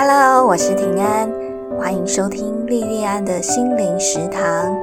[0.00, 1.28] Hello，我是平安，
[1.76, 4.78] 欢迎收听莉莉安的心灵食堂。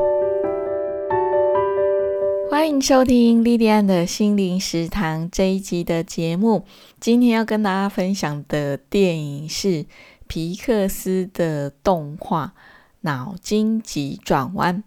[2.50, 6.66] 欢迎收听莉莉安的心灵食堂这一集的节目。
[7.00, 9.86] 今天要跟大家分享的电影是
[10.28, 12.48] 皮克斯的动画
[13.00, 14.80] 《脑筋急转弯》。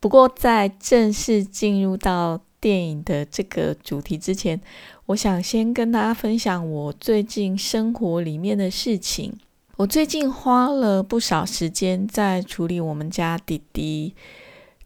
[0.00, 4.58] 不过，在正式进入到电影的这个主题之前，
[5.04, 9.34] 我想先跟大家分享我最近生活里面的事情。
[9.76, 14.14] 我最近花了不少时间在处理我们家弟弟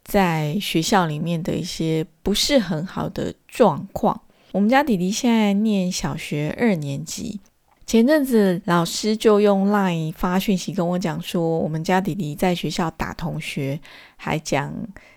[0.02, 4.18] 在学校里面的一些不是很好的状况。
[4.52, 7.38] 我们家弟弟现在念小学二年级，
[7.86, 13.78] 前阵子老师就用 LINE 发讯息跟我讲说，我们家弟弟在学校打同学，
[14.16, 14.72] 还讲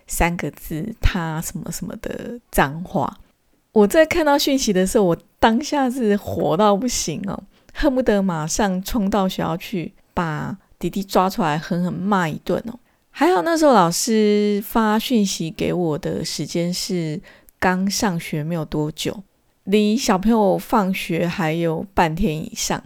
[0.06, 3.18] 三个字“他什么什么”的脏话。
[3.72, 12.78] 我在看到讯息的时候，我当下是火到不行哦，恨不得马上冲到学校去把弟弟抓出来狠狠骂一顿哦。
[13.10, 17.20] 还好那时候老师发讯息给我的时间是
[17.58, 19.22] 刚上学没有多久，
[19.64, 22.82] 离小朋友放学还有半天以上，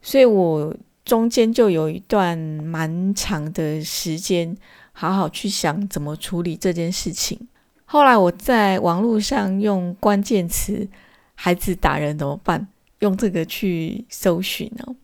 [0.00, 0.74] 所以我
[1.04, 4.56] 中间就有一段蛮长的时间，
[4.92, 7.38] 好好去想怎么处理这件事情。
[7.84, 10.88] 后来我在网络上用关键词
[11.36, 12.66] “孩子打人怎么办”，
[13.00, 14.94] 用这个去搜寻哦，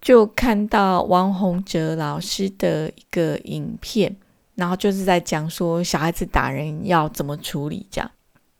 [0.00, 4.16] 就看到王洪哲老师的一个影片，
[4.54, 8.10] 然后就是在讲说小孩子打人要怎么处理这样。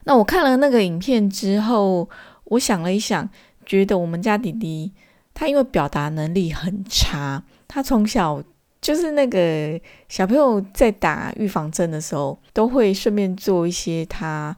[0.05, 2.09] 那我看了那个影片之后，
[2.45, 3.29] 我想了一想，
[3.65, 4.93] 觉得我们家弟弟
[5.35, 8.43] 他因为表达能力很差，他从小。
[8.79, 14.57] 就是那个小朋友在打预防针的时候，都会顺便做一些他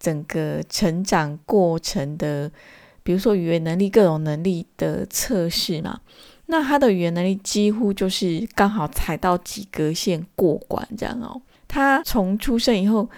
[0.00, 2.50] 整个成长过程的，
[3.08, 5.98] 比如说语言能力、各种能力的测试嘛。
[6.44, 11.40] 那他的语言能力几乎就是刚好踩到及格线过关这样哦。
[11.66, 13.08] 他从出生以后，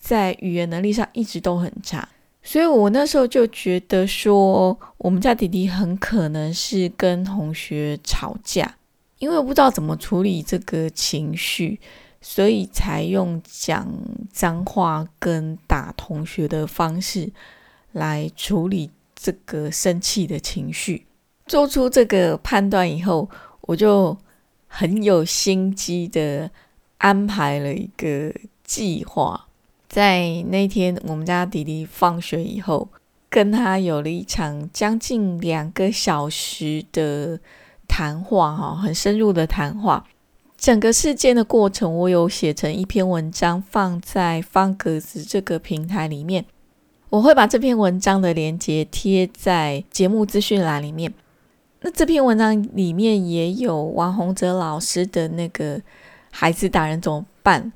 [0.00, 2.08] 在语言能力上一直都很差，
[2.42, 8.74] 所以我那时候就觉得说，我们家弟弟很可能是跟同学吵架。
[9.20, 11.78] 因为我不知道怎么处理这个情绪，
[12.20, 13.88] 所以才用讲
[14.32, 17.30] 脏话跟打同学的方式
[17.92, 18.90] 来处理
[19.26, 21.04] 这个生气的情绪。
[21.46, 23.28] 做出这个判断以后，
[23.62, 24.16] 我就
[24.68, 26.48] 很有心机的
[26.98, 28.32] 安排了一个
[28.62, 29.48] 计划。
[29.88, 32.88] 在那天我们家弟弟放学以后，
[33.28, 37.40] 跟他有了一场将近两个小时的。
[37.88, 40.04] 谈话哈，很深入的谈话。
[40.58, 46.44] 整个事件的过程，我有写成一篇文章，放在方格子这个平台里面。
[47.16, 51.10] 我会把这篇文章的链接贴在节目资讯栏里面。
[51.80, 55.80] 那这篇文章里面也有王洪哲老师的那个
[56.30, 57.72] “孩子打人怎么办”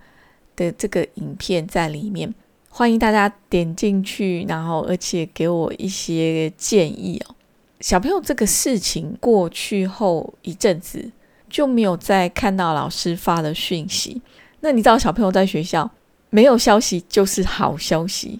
[0.55, 2.35] 的这个影片在里面，
[2.69, 7.35] 欢迎大家点进去，然后而且给我一些建议哦。
[7.81, 11.11] 小朋友这个事情过去后一阵子
[11.49, 14.21] 就没有再看到老师发的讯息。
[14.61, 15.91] 那你知道小朋友在学校
[16.29, 18.39] 没有消息就是好消息。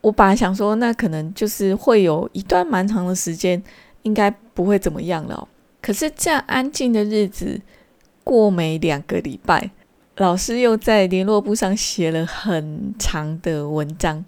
[0.00, 3.62] 我本来想说，那可能就是会有一段蛮长的时间，
[4.02, 5.46] 应该不会怎么样了。
[5.82, 7.60] 可是这样安静的日子
[8.24, 9.70] 过没两个礼拜，
[10.16, 14.24] 老师又在联络簿上写了很长的文章。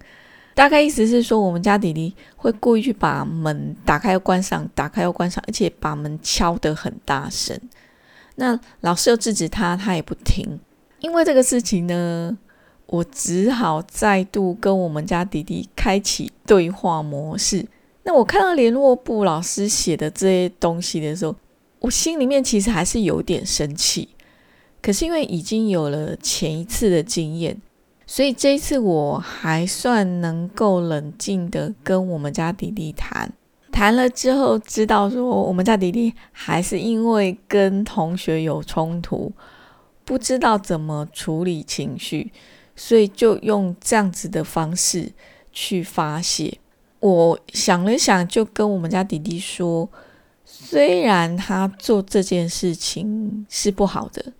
[0.55, 7.59] 大概意思是说，我们家弟弟会故意去把门打开又关上，打开又关上，而且把门敲得很大声。
[8.35, 10.59] 那老师又制止他，他也不听。
[10.99, 12.37] 因为这个事情呢，
[12.93, 17.65] 我只好再度跟我们家弟弟开启对话模式。
[18.03, 21.35] 那我看到联络部老师写的这些东西的时候，
[21.79, 24.09] 我心里面其实还是有点生气。
[24.79, 27.59] 可是因为已经有了前一次的经验。
[28.05, 33.33] 所以这一次我还算能够冷静的跟我们家弟弟谈，
[33.71, 39.31] 谈了之后知道说我们家弟弟还是因为跟同学有冲突，
[40.05, 42.31] 不知道怎么处理情绪，
[42.75, 45.11] 所以就用这样子的方式
[45.51, 46.57] 去发泄。
[46.99, 49.89] 我想了想，就跟我们家弟弟说，
[50.45, 54.33] 虽然他做这件事情是不好的，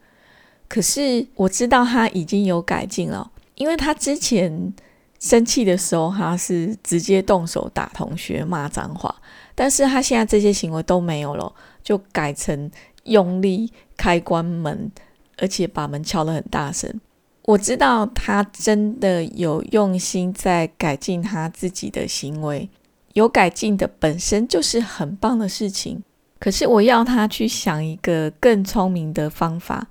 [0.69, 3.31] 可是我知道他已经有改进了。
[3.55, 4.73] 因为他之前
[5.19, 9.15] 生气的时候，他是直接动手打同学、骂脏话，
[9.53, 11.53] 但是他现在这些行为都没有了，
[11.83, 12.71] 就改成
[13.03, 14.91] 用力开关门，
[15.37, 16.99] 而且把门敲得很大声。
[17.45, 22.69] 我知道他真的有用心在改进他自己的行为，
[23.13, 26.01] 有改进的本身就是很棒的事情。
[26.39, 29.87] 可是我要他去想一个更聪明的方法，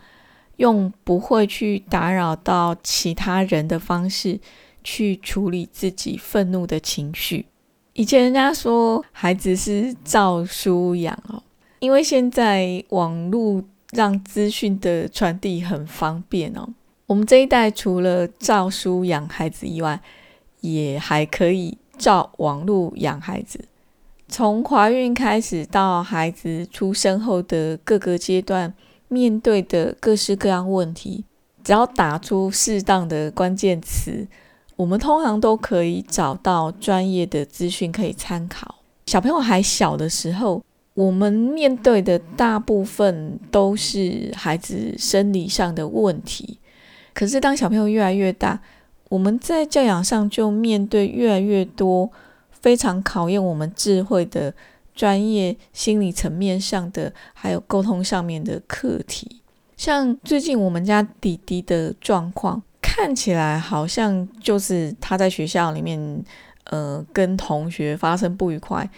[0.56, 4.40] 用不会去打扰到其他人的方式
[4.82, 7.46] 去处理自己愤怒的情绪。
[7.92, 11.42] 以前人家说孩子是照书养哦，
[11.80, 16.68] 因为现在网络让资讯的传递很方便哦。
[17.12, 20.00] 我们这一代除了照书养孩子以外，
[20.62, 23.60] 也还可以照网络养孩子。
[24.28, 28.72] 从怀孕开始到孩子出生后的各个阶段，
[29.08, 31.26] 面对的各式各样问题，
[31.62, 34.26] 只要打出适当的关键词，
[34.76, 38.76] 我们通常都可以找到专业的资讯可以参考。
[39.04, 40.62] 小朋友还小的时候，
[40.94, 46.58] 我们面对的大部分都是孩子生理上的问题。
[47.14, 48.60] 可是当小朋友越来越大，
[49.08, 52.10] 我们在教养上就面对越来越多
[52.50, 54.54] 非常考验我们智慧的
[54.94, 59.42] 专业心理层面上的，还有沟通上面的课题。
[59.76, 66.24] 像最近我们家弟弟的状况，看起来好像就是他在学校里面，
[66.64, 68.88] 呃，跟同学发生不愉快，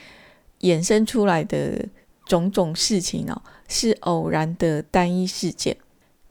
[0.60, 1.86] 衍生出来的
[2.26, 5.76] 种种事情哦，是偶然的单一事件。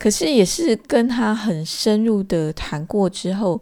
[0.04, 3.62] 可是也是跟他很深入的谈过之后，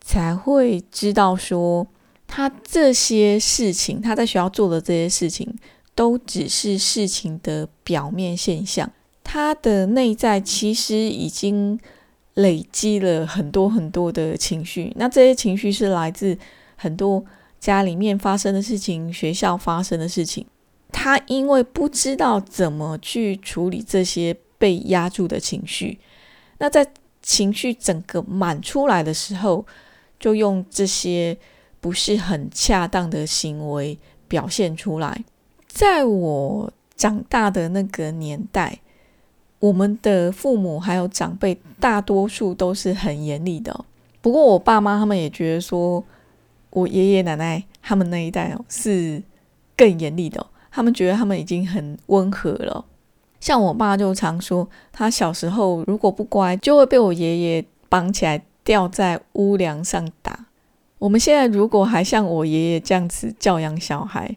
[0.00, 1.86] 才会知道说，
[2.26, 5.54] 他这些事情，他在学校做的这些事情，
[5.94, 8.90] 都只是事情的表面现象。
[9.22, 11.78] 他的内在其实已经
[12.32, 16.38] 累积了很多很多的情绪，那这些情绪是来自
[16.76, 17.22] 很多
[17.60, 20.46] 家里面发生的事情、学校发生的事情。
[20.90, 24.34] 他因为不知道怎么去处理这些。
[24.58, 25.98] 被压住的情绪，
[26.58, 26.86] 那在
[27.22, 29.66] 情绪整个满出来的时候，
[30.18, 31.36] 就用这些
[31.80, 33.98] 不是很恰当的行为
[34.28, 35.24] 表现出来。
[35.66, 38.78] 在我长大的那个年代，
[39.58, 43.84] 我们的父母还有长辈，大多数都是很严厉的。
[44.20, 46.04] 不过我爸妈他们也觉得说，
[46.70, 49.22] 我爷爷奶奶他们那一代哦是
[49.76, 52.84] 更严厉的，他们觉得他们已经很温和了。
[53.44, 60.46] 像我爸就常说，他小时候如果不乖，就会被我爷爷绑起来吊在屋梁上打。
[60.98, 64.34] 我们现在如果还像我爷爷这样子教养小孩，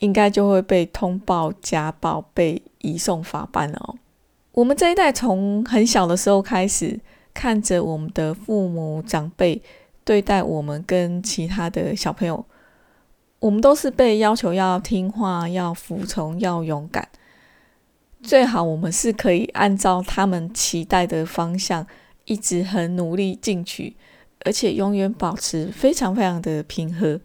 [0.00, 3.94] 应该就会被通报家暴，被移送法办哦。
[4.52, 7.00] 我们这一代从很小的时候开始，
[7.32, 9.62] 看着我们的父母长辈
[10.04, 12.44] 对待我们跟其他的小朋友，
[13.38, 17.08] 我们都是被要求要听话、要服从、要勇敢。
[18.22, 21.84] 最好我们是可以按照他们期待的方向，
[22.24, 23.96] 一直很努力进取，
[24.44, 27.20] 而且永远保持非常非常的平和。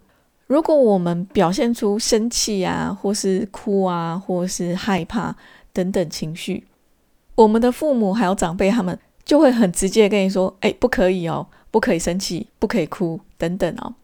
[0.48, 5.36] 如果我们表现出生气啊，或是哭啊，或是害怕
[5.72, 6.64] 等等情绪，
[7.36, 13.94] 我们的父母还有长辈他们就会很直接跟你说：“哎，不可以哦，不可以生气，不可以哭等等哦。”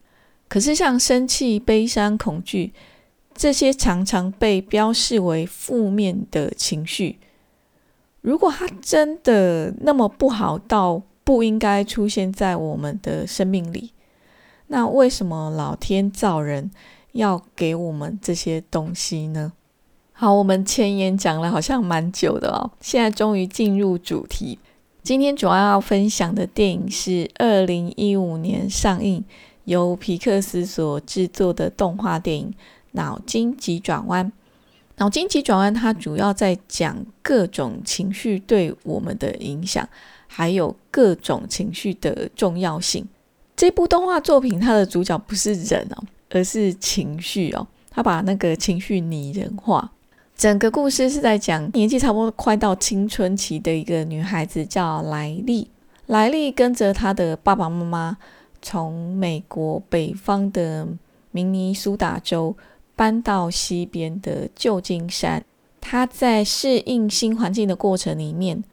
[0.47, 2.71] 可是像生气、悲伤、恐惧。
[3.35, 7.19] 这些常常被标示为负面的情绪，
[8.21, 13.91] 如果它真的那么不好到不应该出现在我们的生命里，
[14.67, 16.71] 那为什么老天造人
[17.11, 19.51] 要给我们这些东西呢？
[20.13, 24.57] 好，我们前言讲了好像蛮久的哦，现在终于进入主题。
[25.03, 29.23] 今天主要要分享的电影是二零一五年上映，
[29.65, 32.53] 由皮克斯所制作的动画电影。
[32.95, 34.31] 脑筋急转弯，
[34.97, 39.87] 脑筋急转弯，它主要在讲各种情绪对我们的影响，
[40.27, 43.07] 还有各种情绪的重要性。
[43.55, 47.65] 这部动画作品，它的主角不是人哦，而是情绪哦。
[47.89, 49.89] 他把那个情绪拟人化。
[50.35, 55.69] 整个故事是在讲年纪差不多快到青春期的一个女孩子，叫莱利。
[56.07, 58.17] 莱利跟着她的爸爸妈妈，
[58.61, 60.85] 从美国北方的
[61.31, 62.55] 明尼苏达州。
[62.95, 65.43] 搬到西边的旧金山，
[65.81, 68.63] 他在适应新环境的过程里面，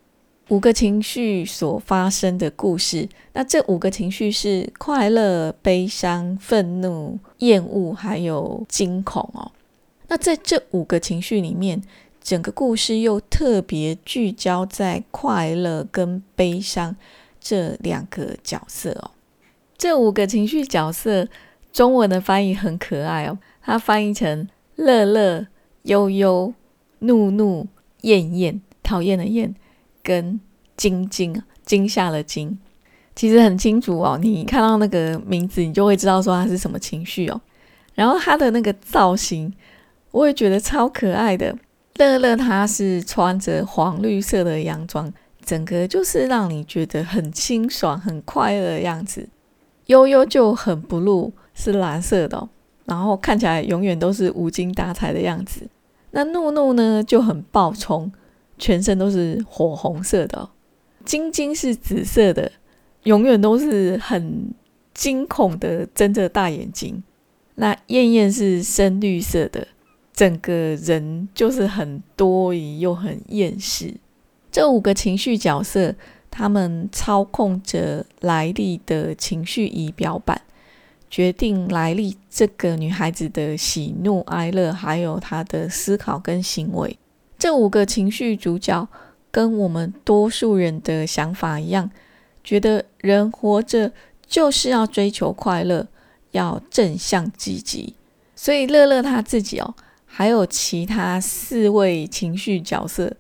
[0.48, 3.08] 五个情绪所发生的故事。
[3.32, 9.50] 那这五个情绪是快乐、悲伤、愤怒、厌恶，还有惊恐哦。
[10.08, 11.82] 那在这五个情绪里面，
[12.22, 16.94] 整个故事又特别聚焦在快乐跟悲伤
[17.40, 19.10] 这两个角色哦。
[19.76, 21.26] 这五个情绪角色，
[21.72, 23.38] 中文的翻译很可爱哦。
[23.62, 25.47] 它翻译成乐乐、
[25.83, 26.52] 悠悠、
[26.99, 27.66] 怒怒、
[28.02, 29.54] 厌厌、讨厌的厌，
[30.02, 30.40] 跟
[30.76, 32.59] 惊惊、惊吓的惊，
[33.14, 34.19] 其实很清楚哦。
[34.21, 37.40] 你看到那个名字，你就会知道说它是什么情绪哦。
[37.95, 39.52] 然后它的那个造型，
[40.11, 41.57] 我也觉得超可爱的。
[41.97, 45.12] 乐乐他是穿着黄绿色的洋装，
[45.45, 49.28] 整个就是让你觉得很清爽、很快乐的样子。
[49.87, 52.49] 悠悠就很 blue，是蓝色的哦，
[52.84, 55.68] 然后看起来永远都是无精打采的样子。
[56.10, 58.12] 那怒怒呢就很暴冲，
[58.58, 60.48] 全身都是火红色的。
[61.04, 62.52] 晶晶是紫色的，
[63.04, 64.52] 永远都是很
[64.94, 67.02] 惊恐的睁着大眼睛。
[67.54, 69.68] 那燕燕是深绿色的。
[70.14, 73.94] 整个人就是很多疑又很厌世。
[74.50, 75.94] 这五个情绪角色，
[76.30, 80.42] 他们操控着莱利的情绪仪表板，
[81.12, 86.99] 决定来历这个女孩子的喜怒哀乐，还有她的思考跟行为。
[87.38, 88.88] 这五个情绪主角
[89.31, 91.90] 跟我们多数人的想法一样，
[92.42, 93.92] 觉得人活着
[94.26, 95.87] 就是要追求快乐，
[96.31, 97.95] 要正向积极。
[98.35, 99.75] 所以乐乐他自己哦。
[100.07, 103.14] 还有其他四位情绪角色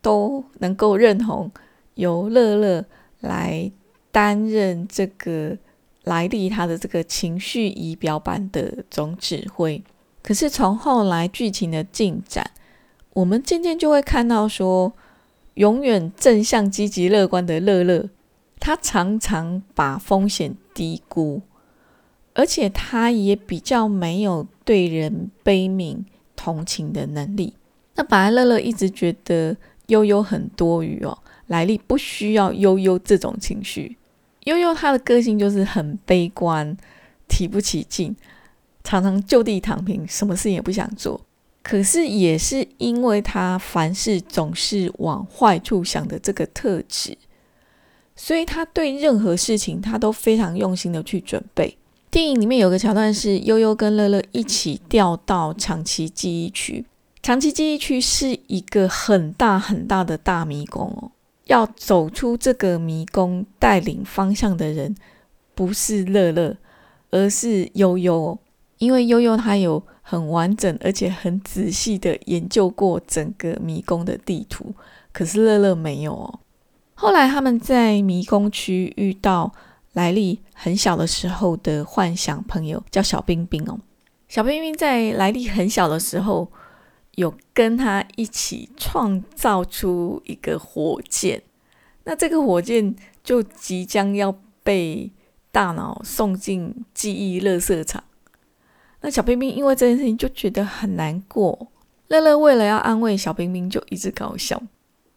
[0.00, 1.50] 都能够认同
[1.94, 2.84] 由乐乐
[3.20, 3.70] 来
[4.10, 5.56] 担任这个
[6.04, 9.82] 莱利他的这个情绪仪表板的总指挥。
[10.22, 12.50] 可是从后来剧情的进展，
[13.14, 14.92] 我们渐渐就会看到说，
[15.54, 18.08] 永远正向、积极、乐观的乐乐，
[18.60, 21.42] 他常常把风险低估。
[22.34, 26.02] 而且他也比较没有对人悲悯
[26.34, 27.52] 同情的能力。
[27.94, 29.54] 那本来乐乐一直觉得
[29.88, 31.18] 悠悠很多余哦，
[31.48, 33.98] 莱利不需要悠悠这种情绪。
[34.44, 36.76] 悠悠他的个性就是很悲观，
[37.28, 38.16] 提不起劲，
[38.82, 41.20] 常常就地躺平，什么事也不想做。
[41.62, 47.16] 可是也是因为他凡事总是往坏处想的这个特质，
[48.16, 51.78] 所以他对任何事情他都非常用心的去准备。
[52.10, 56.84] 电影里面有个桥段是悠悠跟乐乐一起掉到长期记忆区。
[57.22, 61.12] 长期记忆区是一个很大很大的大迷宫哦。
[61.44, 64.94] 要走出这个迷宫，带领方向的人
[65.54, 66.56] 不是乐乐，
[67.10, 68.38] 而是悠悠。
[68.78, 74.74] 因为悠悠他有很完整而且很仔细的研究过整个迷宫的地图，
[75.12, 76.40] 可是乐乐没有哦。
[76.94, 79.52] 后来他们在迷宫区遇到。
[79.94, 83.78] 莱利很小的时候的幻想朋友叫小冰冰哦。
[84.26, 86.50] 小冰冰在莱利很小的时候，
[87.16, 91.42] 有跟他一起创造出一个火箭。
[92.04, 95.10] 那这个火箭就即将要被
[95.50, 98.02] 大脑送进记忆垃圾场。
[99.00, 101.68] 那小冰冰因为这件事情就觉得很难过。
[102.08, 104.62] 乐乐为了要安慰小冰冰，就一直搞笑。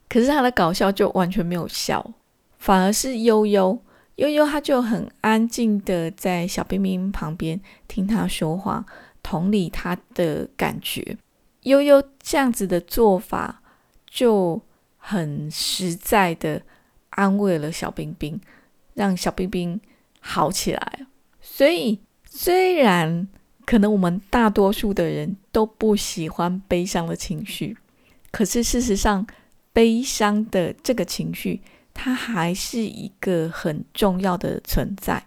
[0.07, 2.13] 可是他的搞笑就完全没有笑，
[2.57, 3.77] 反而是悠悠。
[4.15, 8.85] 悠悠他就很安静的在小冰冰旁边听他说话，
[9.21, 11.17] 同理他的感觉。
[11.65, 13.61] 悠悠这样子的做法
[14.07, 14.59] 就
[14.97, 16.59] 很实在的
[17.11, 18.41] 安慰了小冰冰，
[18.95, 19.79] 让小冰冰
[20.19, 21.05] 好起来。
[21.39, 23.27] 所以虽然
[23.65, 27.77] 可能我们大多数的人都不喜欢悲伤的情绪，
[28.31, 29.27] 可是事实上
[29.71, 31.61] 悲伤的这个情绪。
[31.97, 35.25] 它还是一个很重要的存在。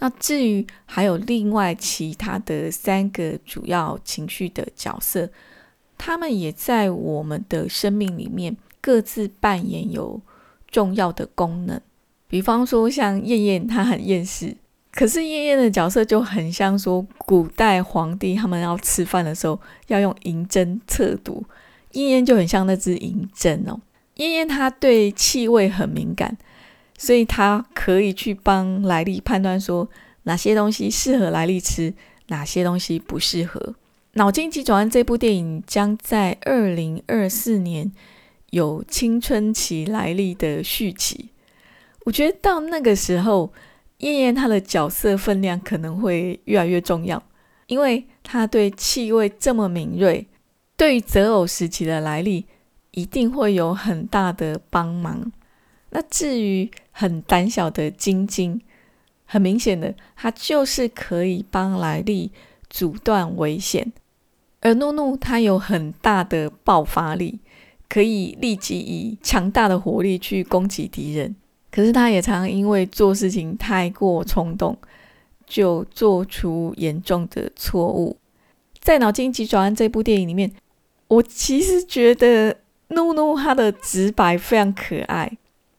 [0.00, 5.30] 那至于还有另外其他的三个主要情绪的角色，
[5.98, 10.20] 他们也在我们的生命里面各自扮演有
[10.70, 11.78] 重要的功能。
[12.28, 14.56] 比方说，像燕燕，她很厌世，
[14.92, 21.44] 可是燕燕的角色就很像说古代皇帝他们要吃饭的时候要用银针测毒，
[21.92, 23.80] 燕燕就很像那只银针哦。
[24.16, 26.36] 燕燕她对气味很敏感，
[26.98, 29.88] 所以她可以去帮莱利判断说
[30.24, 31.94] 哪些东西适合莱利吃，
[32.26, 33.58] 哪些东西不适合。
[34.14, 37.92] 《脑筋急转弯》这部电影将在二零二四年
[38.50, 41.30] 有青春期来历的续集。
[42.04, 43.52] 我觉得到那个时候，
[43.98, 47.22] 燕燕她的角色分量可能会越来越重要，
[47.66, 50.26] 因为她对气味这么敏锐，
[50.76, 52.46] 对于择偶时期的来历。
[52.92, 55.30] 一定会有很大的帮忙。
[55.90, 58.60] 那至于很胆小的晶晶，
[59.24, 62.32] 很明显的，她就是可以帮来历
[62.70, 63.92] 阻断危险。
[64.60, 67.38] 而怒怒他有很大的爆发力，
[67.88, 71.34] 可以立即以强大的火力去攻击敌人。
[71.70, 74.76] 可是他也常因为做事情太过冲动，
[75.46, 78.16] 就做出严重的错误。
[78.80, 80.52] 在《脑筋急转弯》这部电影里面，
[81.08, 82.56] 我其实觉得。
[82.90, 85.30] 怒怒，他的直白非常可爱，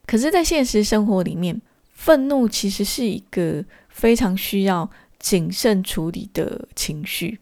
[0.06, 1.60] 可是，在现实生活里面，
[1.92, 4.88] 愤怒其实是一个非常需要
[5.20, 7.38] 谨慎处理的情绪。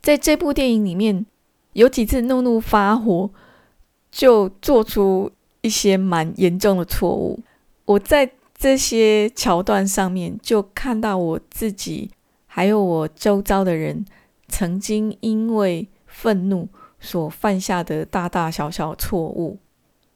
[0.00, 1.26] 在这部电影里面，
[1.72, 3.30] 有几次怒怒发火，
[4.10, 7.40] 就做出一些蛮严重的错误。
[7.86, 12.10] 我在这些桥段上面就看到我自己，
[12.46, 14.04] 还有我周遭的人，
[14.48, 16.68] 曾经因为愤怒
[17.00, 19.58] 所犯下的大大小小错误。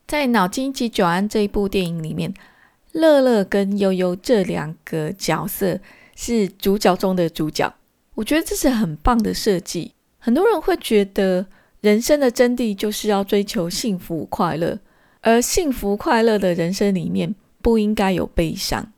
[0.07, 2.33] 在《脑筋急转弯》这一部电影里面，
[2.93, 5.81] 乐乐跟悠悠这两个角色
[6.17, 7.73] 是主角中的主角。
[8.17, 9.93] 我觉得这是很棒的设计。
[10.19, 11.47] 很多人会觉得
[11.81, 14.81] 人生的真谛就是要追求幸福快乐，
[15.21, 17.33] 而幸福快乐的人生里面
[17.63, 18.93] 不应该有悲伤。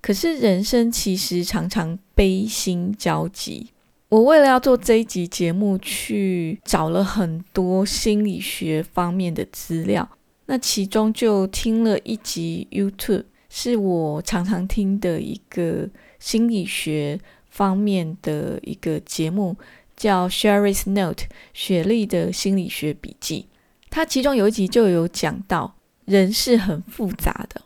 [0.00, 3.68] 可是人生其实常常悲心交集。
[4.08, 10.08] 我为了要做这一集节目，去找了很多心理学方面的资料。
[10.46, 15.88] 那其中就听了一集 YouTube，是我常常听的一个
[16.22, 17.18] 心理学
[17.50, 19.56] 方面的一个节目。
[19.94, 23.46] 叫 Sherry's Note，雪莉的心理学笔记。
[23.88, 25.76] 它其中有一集就有讲到，
[26.06, 27.60] 人是很复杂的，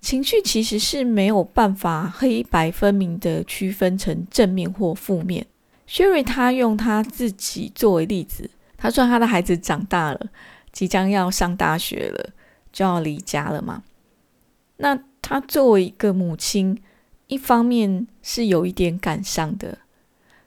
[0.00, 5.46] 情绪其实是没有办法黑白分明的区分成正面或负面。
[5.86, 10.26] Sherry 他用他自己作为例子，他说他的孩子长大了，
[10.72, 12.30] 即将要上大学了，
[12.72, 13.84] 就要离家了嘛。
[14.78, 16.82] 那他作为一个母亲，
[17.32, 19.78] 一方面是有一点感伤的。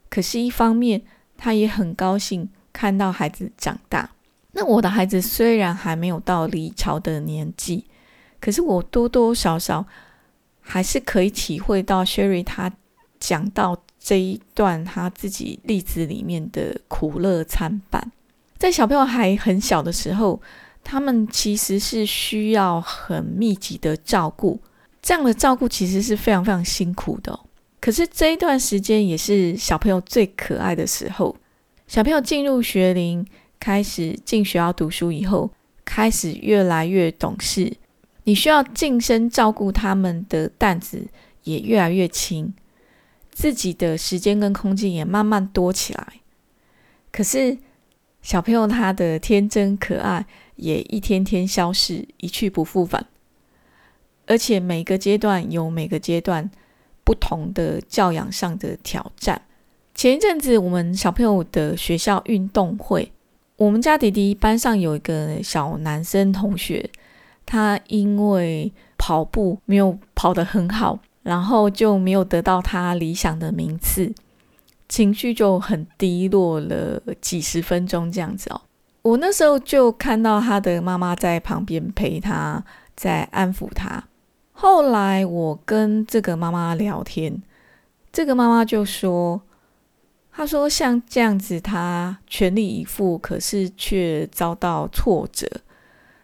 [0.07, 1.01] 可是，一方面，
[1.35, 4.11] 他也很高兴看到孩子长大。
[4.51, 7.85] 那我的孩子虽然还没有到离巢的年纪，
[8.39, 9.85] 可是我多多少少
[10.61, 12.71] 还是可以体会到 Sherry 他
[13.19, 18.11] 讲到这一段他自己例子里面的苦乐参半。
[18.57, 20.39] 在小朋友还很小的时候，
[20.83, 24.61] 他们其实是需要很密集的照顾，
[25.05, 27.39] 这样的照顾其实是非常非常辛苦的。
[27.79, 31.35] 可是这一段时间也是小朋友最可爱的时候。
[31.87, 33.23] 小朋友进入学龄，
[33.59, 35.51] 开始进学校读书以后，
[35.85, 37.71] 开始越来越懂事。
[38.23, 41.05] 你需要近身照顾他们的担子
[41.43, 42.51] 也越来越轻，
[43.31, 46.13] 自己的时间跟空间也慢慢多起来。
[47.11, 47.55] 可是
[48.23, 53.05] 小朋友他的天真可爱也一天天消失，一去不复返。
[54.27, 56.49] 而且每个阶段有每个阶段。
[57.05, 59.39] 不同的教养上的挑战。
[59.93, 63.11] 前一阵子，我们小朋友的学校运动会，
[63.57, 66.89] 我们家弟弟班上有一个小男生同学，
[67.45, 74.11] 他因为跑步没有跑得很好，然后就没有得到他理想的名次，
[74.89, 78.61] 情绪就很低落了几十分钟这样子哦。
[79.03, 84.03] 我那时候就看到他的妈妈在旁边陪他，在安抚他。
[84.57, 87.43] 后来我跟这个妈妈聊天，
[88.11, 89.41] 这个妈妈就说
[90.31, 95.45] ：“她说像这样子，她全力以赴，可是却遭到挫折。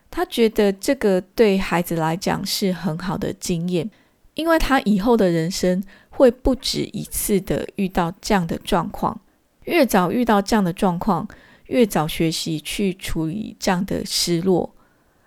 [0.10, 3.91] 她觉得这个对孩子来讲是很好的经验，
[4.36, 9.20] 因为他以后的人生会不止一次的遇到这样的状况。
[9.65, 11.28] 越早遇到这样的状况，
[11.65, 14.74] 越早学习去处理这样的失落，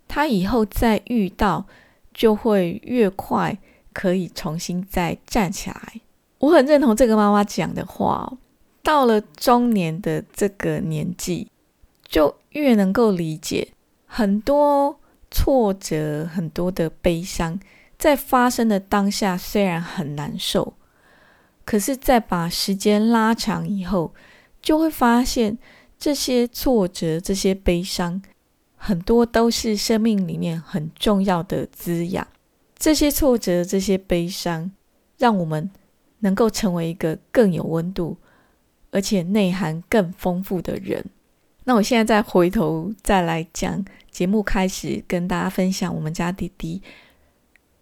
[0.08, 1.66] 他以后再遇到。”
[2.14, 3.58] 就会越快
[3.92, 6.00] 可以重新再站起来。
[6.38, 8.32] 我很认同这个妈妈讲的话。
[8.82, 11.50] 到了中年的这个年纪，
[12.06, 13.68] 就越能够理解
[14.04, 15.00] 很多
[15.30, 17.58] 挫折、很多的悲伤，
[17.98, 20.74] 在发生的当下虽然很难受，
[21.64, 24.12] 可是，在把时间拉长以后，
[24.60, 25.56] 就会发现
[25.98, 28.20] 这些挫折、这些悲伤。
[28.86, 32.28] 很多都是生命里面很重要的滋养。
[32.76, 34.70] 这些挫折、这些悲伤，
[35.16, 35.70] 让我们
[36.18, 38.14] 能够成为一个更有温度，
[38.90, 41.02] 而且内涵更丰富的人。
[41.64, 46.82] 那我现在再回头再来讲节目开始，跟大家分享我们家弟弟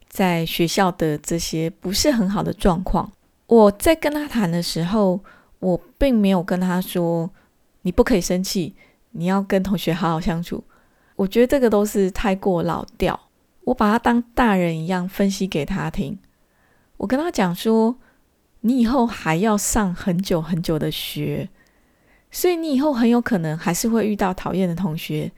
[0.08, 3.10] 在学校的这些不是很好的状况。
[3.48, 5.18] 我在跟他谈的时候，
[5.58, 7.28] 我并没有跟他说
[7.82, 8.76] ：“你不可以生气，
[9.10, 10.62] 你要跟同学好好相处。”
[11.16, 13.18] 我觉得这个都是太过老调。
[13.64, 16.18] 我把他当大人一样分析给他听。
[16.96, 17.96] 我跟他讲说
[18.62, 21.48] ：“你以后还要上很久很久的学，
[22.30, 25.30] 所以你以后很有可能还是会遇到讨厌的同学，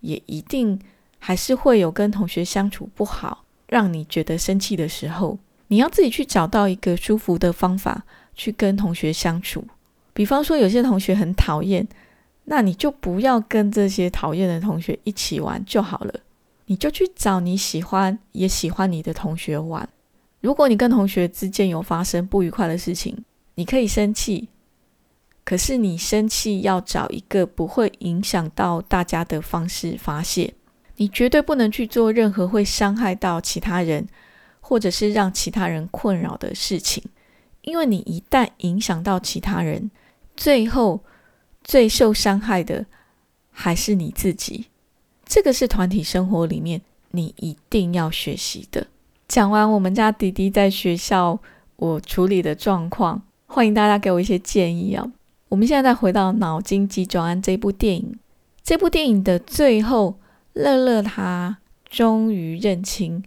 [0.00, 0.80] 也一定
[1.20, 5.38] 还是会有跟同学相处不好，让你觉得生气的时候。
[5.68, 8.02] 你要自己去找到一个舒服的方法
[8.34, 9.64] 去跟同学相处。
[10.12, 11.86] 比方说，有些同学很讨厌。”
[12.50, 16.20] 那你就不要跟这些讨厌的同学一起玩就好了，
[16.64, 19.86] 你就去找你喜欢也喜欢你的同学玩。
[20.40, 23.22] 如果你跟同学之间有发生不愉快的事情，
[23.56, 24.48] 你可以生气，
[25.44, 30.54] 可是你生气要找一个不会影响到大家的方式发泄。
[30.96, 34.08] 你绝对不能去做任何会伤害到其他人，
[34.60, 37.04] 或者是让其他人困扰的事情，
[37.60, 39.90] 因为你一旦影响到其他人，
[40.34, 41.04] 最后
[41.68, 42.86] 最受伤害的
[43.50, 44.66] 还是你自己。
[45.26, 48.86] 这个是团体生活里面你一定要学习的。
[49.28, 51.38] 讲完我们家弟弟在学校
[51.76, 55.12] 我处理的状况，欢迎大家给我一些建议啊。
[55.50, 58.18] 我们现在再回到《脑筋急转弯》这部电影，
[58.64, 60.18] 这部电影的最后。
[60.54, 63.22] 乐乐他终于认清，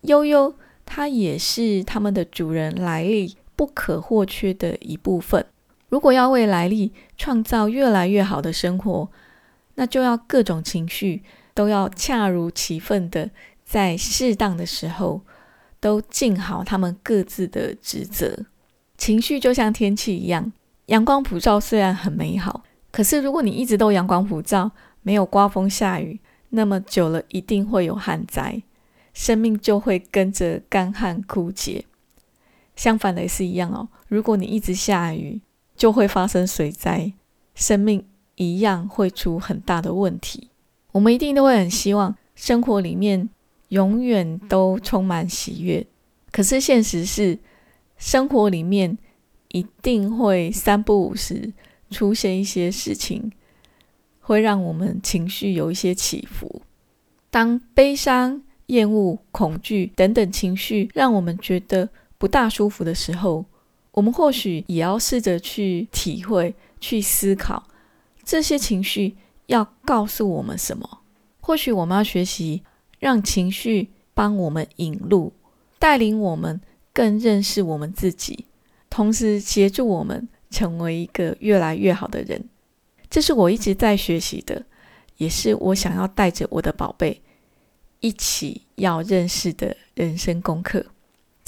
[0.00, 5.46] 悠悠他也是他们的主人莱利不可或缺的一部分。
[5.88, 9.08] 如果要为来历创造越来越好的生活，
[9.74, 11.22] 那就要各种情绪
[11.54, 13.30] 都要恰如其分的，
[13.64, 15.22] 在适当的时候
[15.80, 18.44] 都尽好他们各自的职责。
[18.96, 20.52] 情绪就像天气一样，
[20.86, 24.72] 阳光普照虽然很美好，可是如果你一直都阳光普照，
[25.02, 26.20] 没有刮风下雨。
[26.50, 28.62] 那么久了，一定会有旱灾，
[29.12, 31.84] 生命就会跟着干旱枯竭。
[32.74, 33.88] 相反的也是一样哦。
[34.08, 35.42] 如果你一直下雨，
[35.78, 37.14] 就会发生水灾，
[37.54, 40.50] 生命一样会出很大的问题。
[40.92, 43.30] 我们一定都会很希望生活里面
[43.68, 45.86] 永远都充满喜悦，
[46.30, 47.38] 可是现实是，
[47.96, 48.98] 生活里面
[49.48, 51.54] 一定会三不五时
[51.90, 53.32] 出现一些事情。
[54.20, 56.60] 会让我们情绪有一些起伏。
[57.30, 61.88] 当悲伤、厌恶、恐惧等等情绪让我们觉得
[62.18, 63.46] 不大舒服的时候，
[63.98, 67.66] 我们或许也要试着去体会、去思考
[68.24, 71.00] 这些情绪要告诉我们什么。
[71.40, 72.62] 或许我们要学习
[73.00, 75.32] 让情绪帮我们引路，
[75.80, 76.60] 带领我们
[76.92, 78.46] 更认识我们自己，
[78.88, 82.48] 同时协助我们成为一个越来越好的人。
[83.10, 84.64] 这是我一直在学习的，
[85.16, 87.20] 也是我想要带着我的宝贝
[87.98, 90.86] 一起要认识的人生功课。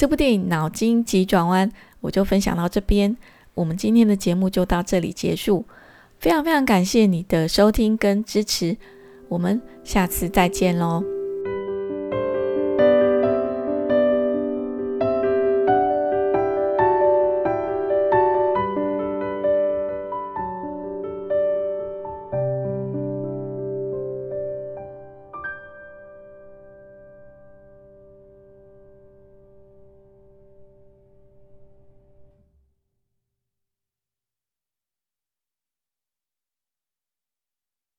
[0.00, 1.68] 这部电影《脑筋急转弯》，
[2.00, 3.14] 我就分享到这边。
[3.52, 5.66] 我们今天的节目就到这里结束，
[6.18, 8.78] 非常非常感谢你的收听跟支持，
[9.28, 11.19] 我们下次再见喽。